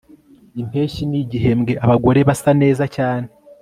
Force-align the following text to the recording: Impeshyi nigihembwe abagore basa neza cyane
Impeshyi 0.61 1.03
nigihembwe 1.09 1.73
abagore 1.85 2.19
basa 2.27 2.51
neza 2.61 2.83
cyane 2.95 3.27